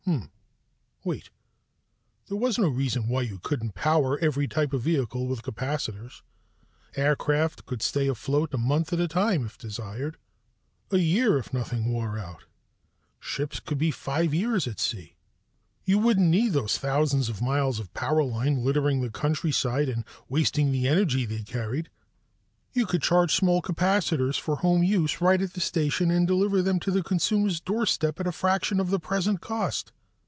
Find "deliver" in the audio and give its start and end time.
26.27-26.61